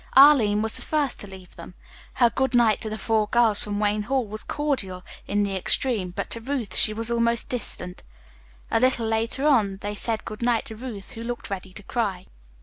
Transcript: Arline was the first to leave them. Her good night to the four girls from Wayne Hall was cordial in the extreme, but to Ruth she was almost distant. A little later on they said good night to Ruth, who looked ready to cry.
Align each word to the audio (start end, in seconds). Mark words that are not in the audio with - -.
Arline 0.15 0.63
was 0.63 0.75
the 0.77 0.81
first 0.81 1.19
to 1.19 1.27
leave 1.27 1.55
them. 1.55 1.75
Her 2.15 2.31
good 2.31 2.55
night 2.55 2.81
to 2.81 2.89
the 2.89 2.97
four 2.97 3.27
girls 3.27 3.61
from 3.63 3.79
Wayne 3.79 4.01
Hall 4.01 4.25
was 4.25 4.43
cordial 4.43 5.03
in 5.27 5.43
the 5.43 5.55
extreme, 5.55 6.09
but 6.09 6.31
to 6.31 6.39
Ruth 6.39 6.75
she 6.75 6.91
was 6.91 7.11
almost 7.11 7.49
distant. 7.49 8.01
A 8.71 8.79
little 8.79 9.05
later 9.05 9.45
on 9.45 9.77
they 9.81 9.93
said 9.93 10.25
good 10.25 10.41
night 10.41 10.65
to 10.65 10.75
Ruth, 10.75 11.11
who 11.11 11.23
looked 11.23 11.51
ready 11.51 11.71
to 11.73 11.83
cry. 11.83 12.25